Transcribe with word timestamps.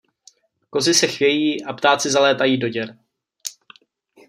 Kozy 0.69 0.93
se 0.93 1.07
chvějí, 1.07 1.63
a 1.63 1.73
ptáci 1.73 2.09
zalézají 2.11 2.57
do 2.57 2.69
děr. 2.69 2.97